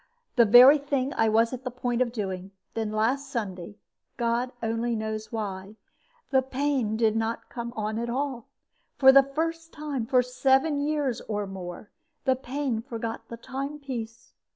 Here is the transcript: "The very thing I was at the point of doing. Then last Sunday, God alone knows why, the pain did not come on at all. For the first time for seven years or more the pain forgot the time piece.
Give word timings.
"The 0.35 0.45
very 0.45 0.79
thing 0.79 1.13
I 1.13 1.29
was 1.29 1.53
at 1.53 1.63
the 1.63 1.69
point 1.69 2.01
of 2.01 2.11
doing. 2.11 2.49
Then 2.73 2.91
last 2.91 3.29
Sunday, 3.29 3.77
God 4.17 4.51
alone 4.59 4.97
knows 4.97 5.31
why, 5.31 5.75
the 6.31 6.41
pain 6.41 6.97
did 6.97 7.15
not 7.15 7.49
come 7.49 7.71
on 7.75 7.99
at 7.99 8.09
all. 8.09 8.47
For 8.97 9.11
the 9.11 9.21
first 9.35 9.71
time 9.71 10.07
for 10.07 10.23
seven 10.23 10.79
years 10.83 11.21
or 11.27 11.45
more 11.45 11.91
the 12.25 12.35
pain 12.35 12.81
forgot 12.81 13.27
the 13.27 13.37
time 13.37 13.77
piece. 13.77 14.33